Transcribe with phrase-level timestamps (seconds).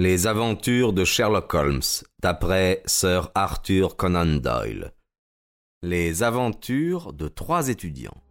[0.00, 1.80] Les aventures de Sherlock Holmes,
[2.20, 4.92] d'après Sir Arthur Conan Doyle.
[5.82, 8.22] Les aventures de trois étudiants.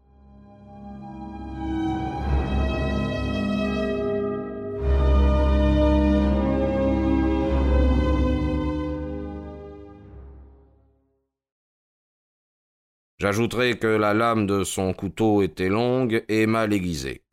[13.19, 17.25] J'ajouterai que la lame de son couteau était longue et mal aiguisée.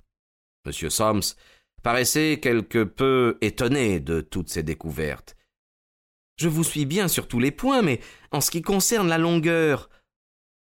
[0.67, 1.37] Monsieur Soms
[1.85, 5.37] paraissait quelque peu étonné de toutes ces découvertes.
[6.37, 8.01] Je vous suis bien sur tous les points, mais
[8.33, 9.91] en ce qui concerne la longueur.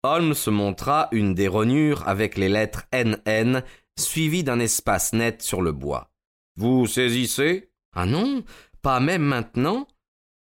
[0.02, 3.64] Holmes montra une des rognures avec les lettres NN
[4.00, 6.10] suivies d'un espace net sur le bois.
[6.56, 7.70] Vous saisissez?
[7.94, 8.44] Ah non,
[8.82, 9.88] pas même maintenant.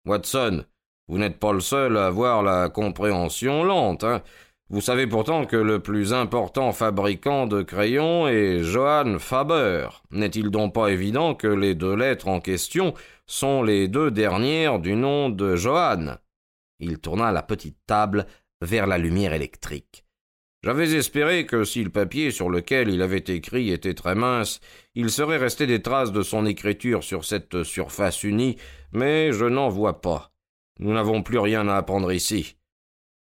[0.06, 0.66] Watson,
[1.08, 4.04] vous n'êtes pas le seul à avoir la compréhension lente.
[4.04, 4.22] Hein
[4.72, 9.90] vous savez pourtant que le plus important fabricant de crayons est Johann Faber.
[10.12, 12.94] N'est-il donc pas évident que les deux lettres en question
[13.26, 16.20] sont les deux dernières du nom de Johann?
[16.80, 18.28] Il tourna la petite table
[18.62, 20.06] vers la lumière électrique.
[20.64, 24.60] J'avais espéré que si le papier sur lequel il avait écrit était très mince,
[24.94, 28.58] il serait resté des traces de son écriture sur cette surface unie,
[28.92, 30.32] mais je n'en vois pas.
[30.78, 32.59] Nous n'avons plus rien à apprendre ici.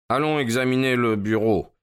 [0.07, 1.73] Allons examiner le bureau.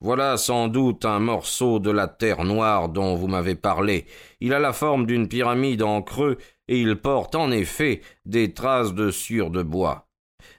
[0.00, 4.06] Voilà sans doute un morceau de la terre noire dont vous m'avez parlé.
[4.40, 8.94] Il a la forme d'une pyramide en creux et il porte en effet des traces
[8.94, 10.06] de sciure de bois.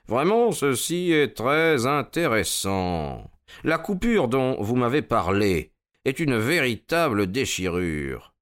[0.07, 3.31] Vraiment, ceci est très intéressant.
[3.63, 5.71] La coupure dont vous m'avez parlé
[6.03, 8.33] est une véritable déchirure.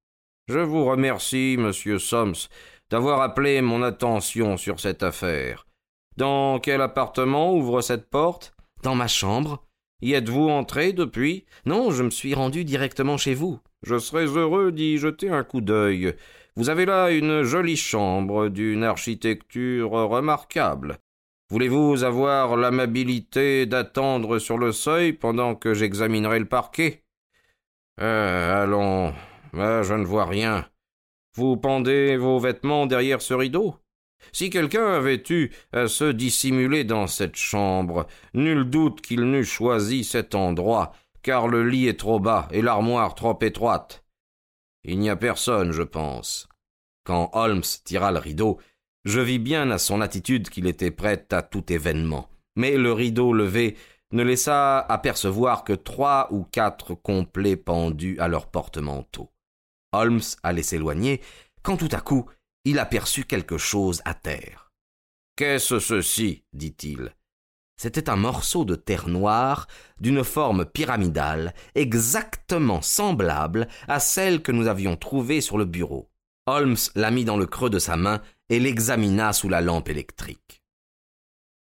[0.48, 2.48] Je vous remercie, monsieur Soms,
[2.90, 5.68] d'avoir appelé mon attention sur cette affaire.
[6.22, 8.54] Dans quel appartement ouvre cette porte?
[8.84, 9.66] Dans ma chambre.
[10.04, 11.48] Y êtes-vous entré depuis?
[11.66, 13.60] Non, je me suis rendu directement chez vous.
[13.82, 16.16] Je serais heureux d'y jeter un coup d'œil.
[16.56, 21.00] Vous avez là une jolie chambre d'une architecture remarquable.
[21.50, 27.04] Voulez-vous avoir l'amabilité d'attendre sur le seuil pendant que j'examinerai le parquet?
[28.00, 29.12] Euh, Allons,
[29.56, 30.68] euh, je ne vois rien.
[31.36, 33.81] Vous pendez vos vêtements derrière ce rideau?
[34.32, 40.04] Si quelqu'un avait eu à se dissimuler dans cette chambre, nul doute qu'il n'eût choisi
[40.04, 40.94] cet endroit,
[41.24, 44.04] car le lit est trop bas et l'armoire trop étroite.
[44.84, 46.50] Il n'y a personne, je pense.
[47.04, 48.60] Quand Holmes tira le rideau,
[49.06, 52.30] je vis bien à son attitude qu'il était prêt à tout événement.
[52.56, 53.78] Mais le rideau levé
[54.12, 59.30] ne laissa apercevoir que trois ou quatre complets pendus à leur porte-manteau.
[59.94, 61.22] Holmes allait s'éloigner,
[61.64, 62.30] quand tout à coup
[62.66, 64.72] il aperçut quelque chose à terre.
[65.36, 66.44] Qu'est-ce ceci?
[66.54, 67.16] dit-il.
[67.78, 69.66] C'était un morceau de terre noire
[70.00, 76.12] d'une forme pyramidale, exactement semblable à celle que nous avions trouvée sur le bureau.
[76.46, 80.62] Holmes la mit dans le creux de sa main et l'examina sous la lampe électrique.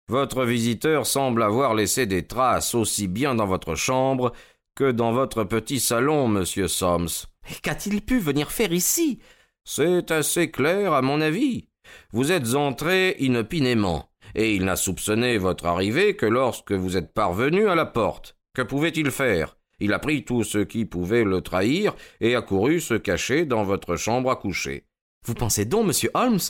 [0.09, 4.33] Votre visiteur semble avoir laissé des traces aussi bien dans votre chambre
[4.75, 7.27] que dans votre petit salon, monsieur Soms.
[7.63, 9.21] Qu'a-t-il pu venir faire ici?
[9.65, 11.69] C'est assez clair, à mon avis.
[12.13, 17.69] Vous êtes entré inopinément, et il n'a soupçonné votre arrivée que lorsque vous êtes parvenu
[17.69, 18.37] à la porte.
[18.55, 19.57] Que pouvait-il faire?
[19.81, 23.65] Il a pris tout ce qui pouvait le trahir et a couru se cacher dans
[23.65, 24.87] votre chambre à coucher.
[25.25, 26.41] Vous pensez donc, monsieur Holmes,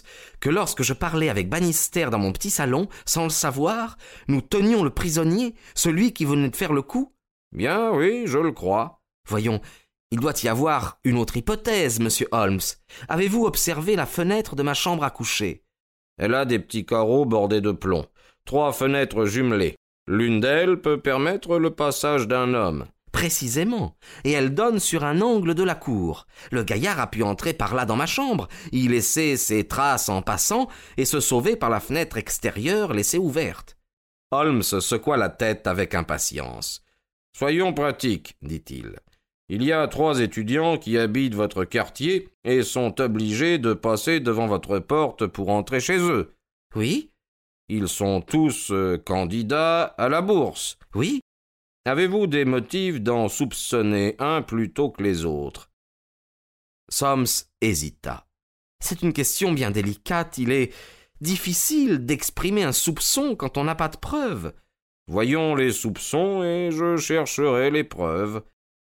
[0.40, 3.96] que lorsque je parlais avec Bannister dans mon petit salon, sans le savoir,
[4.28, 7.14] nous tenions le prisonnier, celui qui venait de faire le coup?
[7.52, 9.02] Bien, oui, je le crois.
[9.28, 9.60] Voyons,
[10.12, 12.60] il doit y avoir une autre hypothèse, monsieur Holmes.
[13.08, 15.64] Avez-vous observé la fenêtre de ma chambre à coucher?
[16.18, 18.04] Elle a des petits carreaux bordés de plomb.
[18.44, 19.74] Trois fenêtres jumelées.
[20.06, 22.84] L'une d'elles peut permettre le passage d'un homme.
[23.10, 23.96] Précisément.
[24.24, 26.26] Et elle donne sur un angle de la cour.
[26.50, 30.20] Le gaillard a pu entrer par là dans ma chambre, y laisser ses traces en
[30.20, 30.68] passant
[30.98, 33.78] et se sauver par la fenêtre extérieure laissée ouverte.
[34.30, 36.84] Holmes secoua la tête avec impatience.
[37.34, 38.98] Soyons pratiques, dit-il.
[39.06, 39.11] Il
[39.60, 44.78] y a trois étudiants qui habitent votre quartier et sont obligés de passer devant votre
[44.78, 46.32] porte pour entrer chez eux.
[46.76, 47.10] Oui.
[47.68, 50.78] Ils sont tous euh, candidats à la bourse.
[50.94, 51.20] Oui.
[51.84, 55.70] Avez-vous des motifs d'en soupçonner un plutôt que les autres?
[56.88, 58.26] Soms hésita.
[58.82, 60.38] C'est une question bien délicate.
[60.38, 60.72] Il est
[61.20, 64.52] difficile d'exprimer un soupçon quand on n'a pas de preuves.
[65.08, 68.42] Voyons les soupçons et je chercherai les preuves.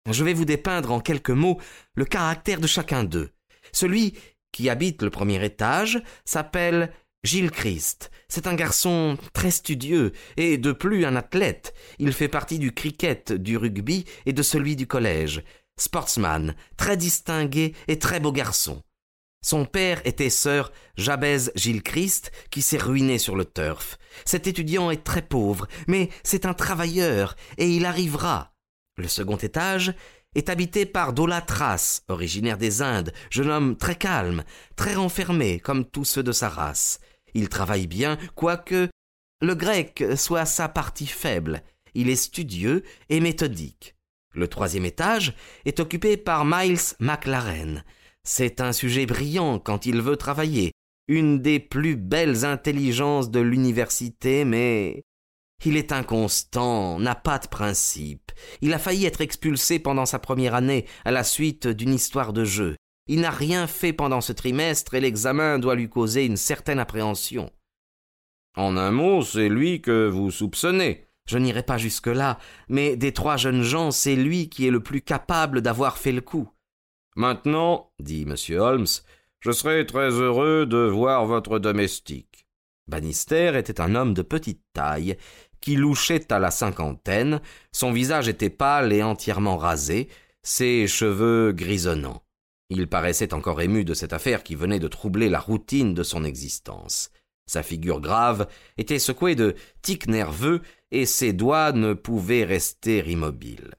[0.09, 1.59] Je vais vous dépeindre en quelques mots
[1.95, 3.31] le caractère de chacun d'eux.
[3.71, 4.13] Celui
[4.51, 6.93] qui habite le premier étage s'appelle
[7.23, 8.11] Gilles Christ.
[8.29, 11.73] C'est un garçon très studieux et de plus un athlète.
[11.97, 15.43] Il fait partie du cricket, du rugby et de celui du collège.
[15.77, 18.81] Sportsman, très distingué et très beau garçon.
[19.43, 23.97] Son père était sœur Jabez Gilchrist, qui s'est ruiné sur le turf.
[24.23, 28.54] Cet étudiant est très pauvre, mais c'est un travailleur, et il arrivera.
[28.97, 29.93] Le second étage
[30.35, 34.43] est habité par Dola Thras, originaire des Indes, jeune homme très calme,
[34.75, 36.99] très renfermé, comme tous ceux de sa race.
[37.33, 38.89] Il travaille bien, quoique
[39.41, 41.61] le grec soit sa partie faible.
[41.93, 43.95] Il est studieux et méthodique.
[44.33, 45.33] Le troisième étage
[45.65, 47.83] est occupé par Miles McLaren,
[48.27, 50.71] c'est un sujet brillant quand il veut travailler,
[51.07, 55.03] une des plus belles intelligences de l'université, mais
[55.63, 58.31] il est inconstant, n'a pas de principe.
[58.61, 62.43] Il a failli être expulsé pendant sa première année à la suite d'une histoire de
[62.43, 62.75] jeu.
[63.07, 67.51] Il n'a rien fait pendant ce trimestre et l'examen doit lui causer une certaine appréhension.
[68.57, 71.05] En un mot, c'est lui que vous soupçonnez.
[71.27, 72.37] Je n'irai pas jusque-là,
[72.69, 76.21] mais des trois jeunes gens, c'est lui qui est le plus capable d'avoir fait le
[76.21, 76.49] coup.
[77.15, 78.35] Maintenant, dit M.
[78.59, 78.85] Holmes,
[79.39, 82.44] je serai très heureux de voir votre domestique.
[82.87, 85.17] Bannister était un homme de petite taille,
[85.61, 87.41] qui louchait à la cinquantaine,
[87.71, 90.09] son visage était pâle et entièrement rasé,
[90.43, 92.21] ses cheveux grisonnants.
[92.69, 96.23] Il paraissait encore ému de cette affaire qui venait de troubler la routine de son
[96.23, 97.09] existence.
[97.47, 98.47] Sa figure grave
[98.77, 100.61] était secouée de tics nerveux
[100.91, 103.73] et ses doigts ne pouvaient rester immobiles.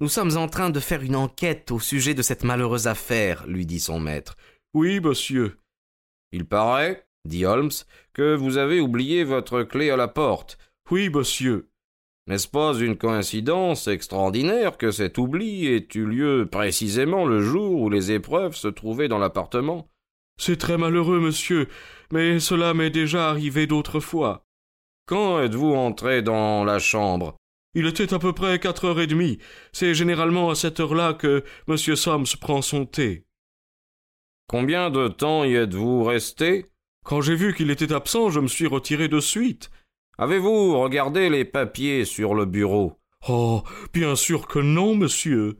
[0.00, 3.66] Nous sommes en train de faire une enquête au sujet de cette malheureuse affaire, lui
[3.66, 4.36] dit son maître.
[4.72, 5.58] Oui, monsieur.
[6.30, 7.70] Il paraît, dit Holmes,
[8.12, 10.58] que vous avez oublié votre clé à la porte.
[10.90, 11.68] Oui, monsieur.
[12.26, 17.88] N'est-ce pas une coïncidence extraordinaire que cet oubli ait eu lieu précisément le jour où
[17.88, 19.88] les épreuves se trouvaient dans l'appartement?
[20.38, 21.68] C'est très malheureux, monsieur,
[22.12, 24.44] mais cela m'est déjà arrivé d'autres fois.
[25.06, 27.34] Quand êtes-vous entré dans la chambre?
[27.74, 29.38] Il était à peu près quatre heures et demie.
[29.72, 31.76] C'est généralement à cette heure-là que M.
[31.76, 33.24] Soms prend son thé.
[34.48, 36.66] Combien de temps y êtes-vous resté?
[37.08, 39.70] Quand j'ai vu qu'il était absent, je me suis retiré de suite.
[40.18, 42.98] Avez-vous regardé les papiers sur le bureau?
[43.30, 43.62] Oh,
[43.94, 45.56] bien sûr que non, monsieur.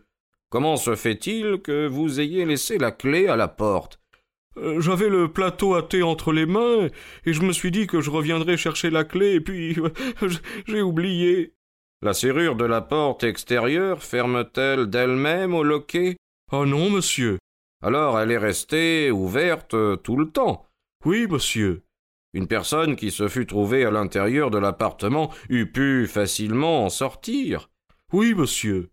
[0.50, 3.98] Comment se fait-il que vous ayez laissé la clé à la porte?
[4.58, 6.88] Euh, J'avais le plateau à thé entre les mains,
[7.24, 9.74] et je me suis dit que je reviendrais chercher la clé, et puis
[10.66, 11.54] j'ai oublié.
[12.02, 16.18] La serrure de la porte extérieure ferme-t-elle d'elle-même au loquet?
[16.52, 17.38] Ah non, monsieur.
[17.82, 20.67] Alors elle est restée ouverte tout le temps
[21.04, 21.82] Oui, monsieur.
[22.34, 27.70] Une personne qui se fût trouvée à l'intérieur de l'appartement eût pu facilement en sortir
[28.12, 28.90] Oui, monsieur.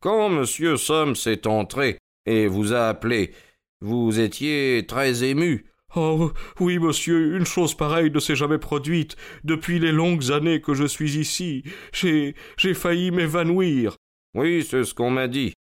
[0.00, 3.32] Quand monsieur Somme est entré et vous a appelé,
[3.80, 5.66] vous étiez très ému.
[5.96, 10.74] Oh oui, monsieur, une chose pareille ne s'est jamais produite depuis les longues années que
[10.74, 11.64] je suis ici.
[11.92, 13.96] J'ai j'ai failli m'évanouir.
[14.34, 15.54] Oui, c'est ce qu'on m'a dit.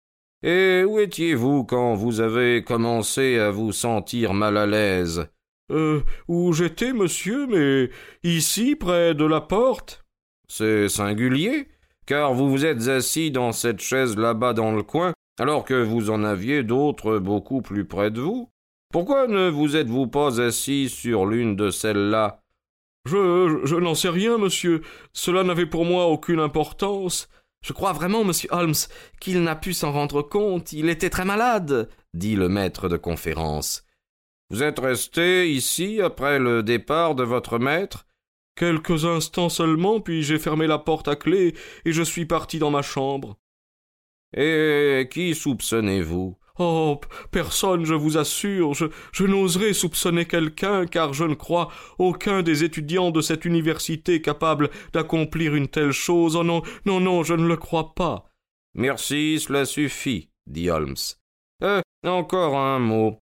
[0.44, 5.28] Et où étiez-vous quand vous avez commencé à vous sentir mal à l'aise?
[5.72, 7.90] Euh, où j'étais, monsieur, mais
[8.24, 10.06] ici, près de la porte.
[10.48, 11.68] C'est singulier,
[12.06, 16.10] car vous vous êtes assis dans cette chaise là-bas dans le coin, alors que vous
[16.10, 18.50] en aviez d'autres beaucoup plus près de vous.
[18.94, 22.40] Pourquoi ne vous êtes-vous pas assis sur l'une de celles-là?
[23.06, 24.82] Je, je n'en sais rien, monsieur.
[25.12, 27.28] Cela n'avait pour moi aucune importance.
[27.66, 28.74] Je crois vraiment, monsieur Holmes,
[29.20, 30.72] qu'il n'a pu s'en rendre compte.
[30.72, 33.84] Il était très malade, dit le maître de conférence.
[34.50, 38.08] Vous êtes resté ici après le départ de votre maître?
[38.56, 41.54] Quelques instants seulement, puis j'ai fermé la porte à clé
[41.86, 43.38] et je suis parti dans ma chambre.
[44.36, 46.38] Et qui soupçonnez-vous?
[46.60, 47.00] Oh.
[47.30, 51.70] Personne, je vous assure, je, je n'oserais soupçonner quelqu'un, car je ne crois
[52.00, 56.36] aucun des étudiants de cette université capable d'accomplir une telle chose.
[56.36, 58.26] Oh non, non, non, je ne le crois pas.
[58.74, 60.96] Merci, cela suffit, dit Holmes.
[61.64, 63.20] Euh, encore un mot.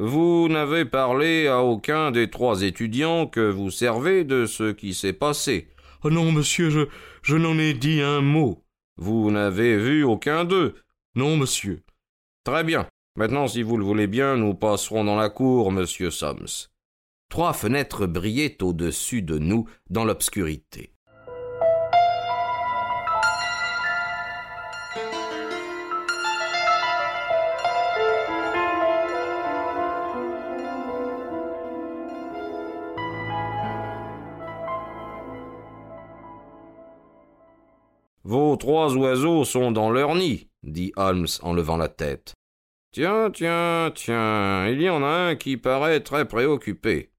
[0.00, 5.12] Vous n'avez parlé à aucun des trois étudiants que vous servez de ce qui s'est
[5.12, 5.66] passé.
[6.04, 6.82] Oh non, monsieur, je,
[7.22, 8.62] je n'en ai dit un mot.
[8.96, 10.76] Vous n'avez vu aucun d'eux.
[11.16, 11.82] Non, monsieur.
[12.44, 12.86] Très bien.
[13.16, 16.68] Maintenant, si vous le voulez bien, nous passerons dans la cour, monsieur Soms.
[17.28, 20.92] Trois fenêtres brillaient au-dessus de nous dans l'obscurité.
[38.28, 42.34] Vos trois oiseaux sont dans leur nid, dit Holmes en levant la tête.
[42.92, 47.10] Tiens, tiens, tiens, il y en a un qui paraît très préoccupé.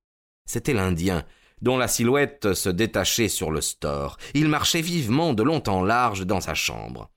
[0.46, 1.26] C'était l'Indien,
[1.64, 4.18] dont la silhouette se détachait sur le store.
[4.36, 7.10] Il marchait vivement de long en large dans sa chambre.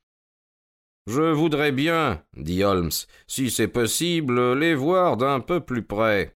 [1.07, 2.97] Je voudrais bien, dit Holmes,
[3.27, 6.35] si c'est possible, les voir d'un peu plus près.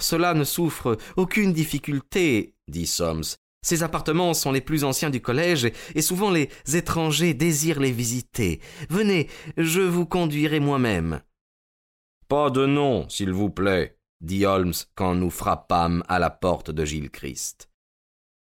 [0.00, 3.36] Cela ne souffre aucune difficulté, dit Soms.
[3.66, 8.60] Ces appartements sont les plus anciens du collège et souvent les étrangers désirent les visiter.
[8.90, 11.20] Venez, je vous conduirai moi-même.
[12.28, 16.84] Pas de nom, s'il vous plaît, dit Holmes quand nous frappâmes à la porte de
[16.84, 17.68] Gilles Christ.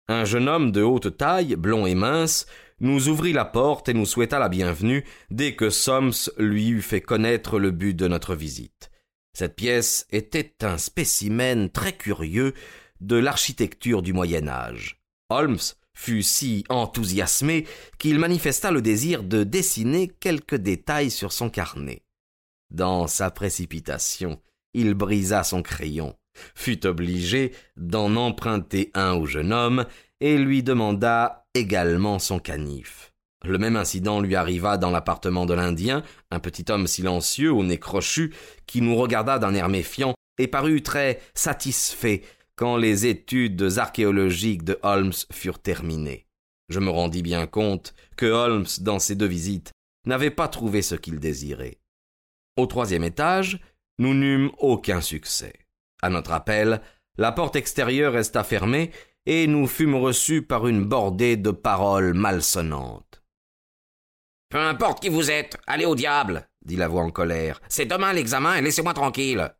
[0.08, 2.46] Un jeune homme de haute taille, blond et mince,
[2.79, 7.01] nous ouvrit la porte et nous souhaita la bienvenue dès que Soms lui eut fait
[7.01, 8.91] connaître le but de notre visite.
[9.34, 12.53] Cette pièce était un spécimen très curieux
[13.01, 15.01] de l'architecture du Moyen Âge.
[15.29, 15.58] Holmes
[15.94, 17.65] fut si enthousiasmé
[17.98, 22.03] qu'il manifesta le désir de dessiner quelques détails sur son carnet.
[22.70, 24.41] Dans sa précipitation,
[24.74, 26.15] il brisa son crayon,
[26.53, 29.86] fut obligé d'en emprunter un au jeune homme
[30.20, 33.13] et lui demanda également son canif.
[33.46, 37.77] Le même incident lui arriva dans l'appartement de l'Indien, un petit homme silencieux au nez
[37.77, 38.34] crochu,
[38.65, 42.24] qui nous regarda d'un air méfiant et parut très satisfait
[42.56, 46.28] quand les études archéologiques de Holmes furent terminées.
[46.70, 49.72] Je me rendis bien compte que Holmes, dans ces deux visites,
[50.06, 51.80] n'avait pas trouvé ce qu'il désirait.
[52.58, 53.60] Au troisième étage,
[54.00, 55.54] nous n'eûmes aucun succès.
[56.02, 56.82] À notre appel,
[57.18, 58.92] la porte extérieure resta fermée
[59.26, 63.24] et nous fûmes reçus par une bordée de paroles malsonnantes.
[64.50, 67.60] Peu importe qui vous êtes, allez au diable, dit la voix en colère.
[67.68, 69.54] C'est demain l'examen et laissez-moi tranquille.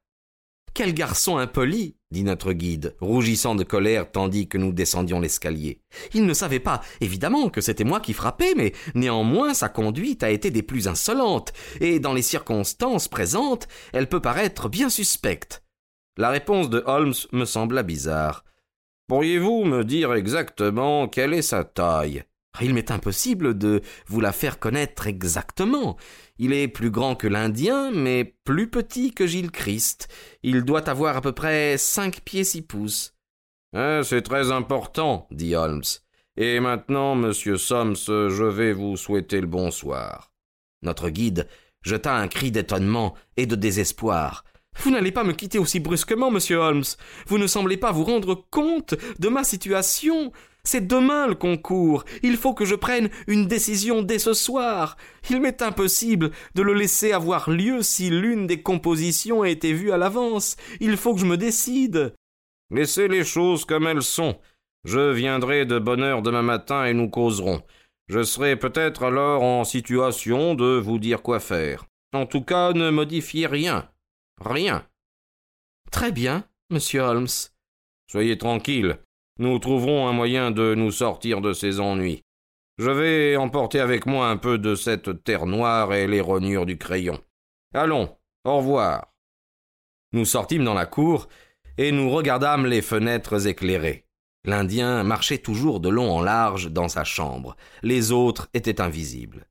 [0.74, 5.82] Quel garçon impoli dit notre guide, rougissant de colère tandis que nous descendions l'escalier.
[6.14, 10.30] Il ne savait pas, évidemment, que c'était moi qui frappais, mais néanmoins sa conduite a
[10.30, 15.64] été des plus insolentes, et dans les circonstances présentes, elle peut paraître bien suspecte.
[16.16, 18.46] La réponse de Holmes me sembla bizarre.
[19.10, 22.24] Pourriez-vous me dire exactement quelle est sa taille?
[22.62, 25.98] Il m'est impossible de vous la faire connaître exactement.
[26.38, 30.08] Il est plus grand que l'Indien, mais plus petit que Gilles Christ.
[30.44, 33.14] Il doit avoir à peu près cinq pieds six pouces.
[33.74, 35.84] Ah, c'est très important, dit Holmes.
[36.38, 40.32] Et maintenant, monsieur Soms, je vais vous souhaiter le bonsoir.
[40.82, 41.48] Notre guide
[41.82, 44.44] jeta un cri d'étonnement et de désespoir.
[44.80, 46.84] Vous n'allez pas me quitter aussi brusquement, monsieur Holmes.
[47.28, 50.32] Vous ne semblez pas vous rendre compte de ma situation.
[50.66, 52.04] C'est demain le concours.
[52.24, 54.98] Il faut que je prenne une décision dès ce soir.
[55.30, 59.92] Il m'est impossible de le laisser avoir lieu si l'une des compositions a été vue
[59.92, 60.58] à l'avance.
[60.82, 62.14] Il faut que je me décide.
[62.72, 64.40] Laissez les choses comme elles sont.
[64.84, 67.62] Je viendrai de bonne heure demain matin et nous causerons.
[68.08, 71.86] Je serai peut-être alors en situation de vous dire quoi faire.
[72.14, 73.90] En tout cas, ne modifiez rien.
[74.40, 74.86] Rien.
[75.92, 77.28] Très bien, monsieur Holmes.
[78.12, 78.98] Soyez tranquille.
[79.38, 82.24] Nous trouverons un moyen de nous sortir de ces ennuis.
[82.78, 86.78] Je vais emporter avec moi un peu de cette terre noire et les rognures du
[86.78, 87.20] crayon.
[87.74, 88.16] Allons,
[88.46, 89.14] au revoir.
[90.14, 91.28] Nous sortîmes dans la cour
[91.78, 94.06] et nous regardâmes les fenêtres éclairées.
[94.46, 97.58] L'Indien marchait toujours de long en large dans sa chambre.
[97.82, 99.48] Les autres étaient invisibles.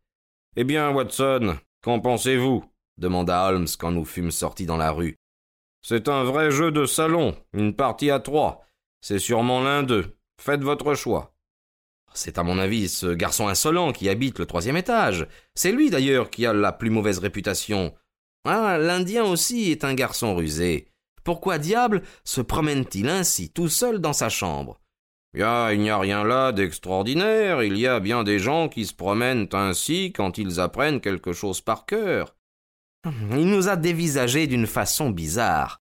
[0.57, 2.65] Eh bien, Watson, qu'en pensez-vous?
[2.97, 5.17] demanda Holmes quand nous fûmes sortis dans la rue.
[5.83, 8.65] C'est un vrai jeu de salon, une partie à trois.
[9.07, 10.17] C'est sûrement l'un d'eux.
[10.41, 11.35] Faites votre choix.
[12.15, 15.29] C'est à mon avis ce garçon insolent qui habite le troisième étage.
[15.55, 17.95] C'est lui d'ailleurs qui a la plus mauvaise réputation.
[18.47, 20.89] Ah, l'Indien aussi est un garçon rusé.
[21.23, 24.81] Pourquoi diable se promène-t-il ainsi tout seul dans sa chambre?
[25.35, 25.41] Il
[25.81, 27.63] n'y a rien là d'extraordinaire.
[27.63, 31.61] Il y a bien des gens qui se promènent ainsi quand ils apprennent quelque chose
[31.61, 32.35] par cœur.
[33.33, 35.84] Il nous a dévisagés d'une façon bizarre.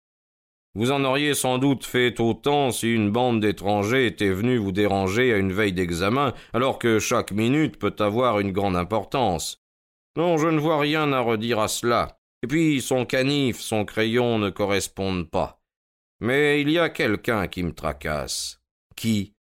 [0.74, 5.32] Vous en auriez sans doute fait autant si une bande d'étrangers était venue vous déranger
[5.32, 9.60] à une veille d'examen, alors que chaque minute peut avoir une grande importance.
[10.16, 12.20] Non, je ne vois rien à redire à cela.
[12.42, 15.60] Et puis son canif, son crayon ne correspondent pas.
[16.20, 18.60] Mais il y a quelqu'un qui me tracasse.
[18.94, 19.34] Qui?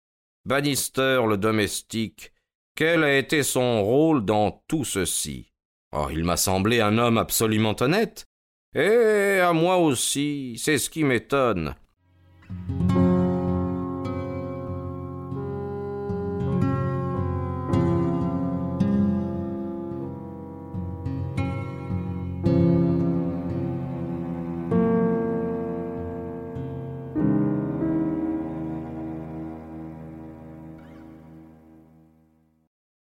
[0.45, 2.33] Bannister le domestique.
[2.75, 5.51] Quel a été son rôle dans tout ceci?
[5.91, 8.28] Oh, il m'a semblé un homme absolument honnête.
[8.75, 11.75] Et à moi aussi, c'est ce qui m'étonne.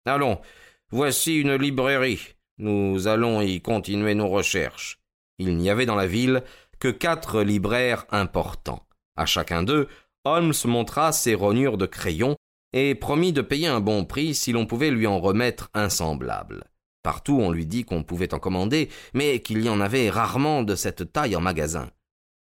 [0.06, 0.42] Allons,
[0.90, 2.20] voici une librairie.
[2.58, 5.01] Nous allons y continuer nos recherches.
[5.42, 6.44] Il n'y avait dans la ville
[6.78, 8.86] que quatre libraires importants.
[9.18, 9.88] À chacun d'eux,
[10.24, 12.36] Holmes montra ses rognures de crayon
[12.74, 16.66] et promit de payer un bon prix si l'on pouvait lui en remettre un semblable.
[17.02, 20.76] Partout on lui dit qu'on pouvait en commander, mais qu'il y en avait rarement de
[20.76, 21.90] cette taille en magasin.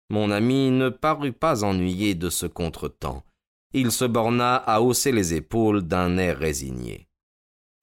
[0.10, 3.24] Mon ami ne parut pas ennuyé de ce contretemps.
[3.74, 7.08] Il se borna à hausser les épaules d'un air résigné.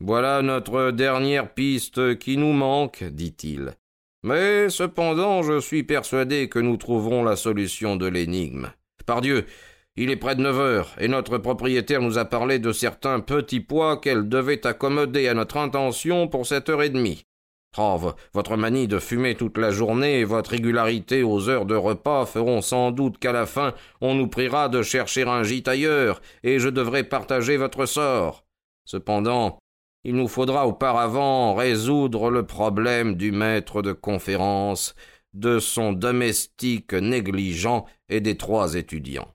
[0.01, 3.77] Voilà notre dernière piste qui nous manque, dit-il.
[4.23, 8.73] Mais cependant je suis persuadé que nous trouverons la solution de l'énigme.
[9.07, 9.47] Pardieu,
[9.97, 13.61] il est près de neuf heures, et notre propriétaire nous a parlé de certains petits
[13.61, 17.25] pois qu'elle devait accommoder à notre intention pour cette heure et demie.
[17.79, 22.25] Oh, votre manie de fumer toute la journée et votre régularité aux heures de repas
[22.25, 26.59] feront sans doute qu'à la fin on nous priera de chercher un gîte ailleurs, et
[26.59, 28.45] je devrai partager votre sort.
[28.85, 29.59] Cependant,
[30.07, 34.95] il nous faudra auparavant résoudre le problème du maître de conférence,
[35.35, 39.35] de son domestique négligent et des trois étudiants.